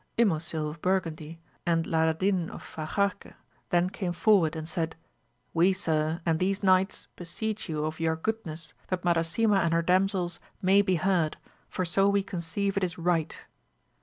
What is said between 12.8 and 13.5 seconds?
is right.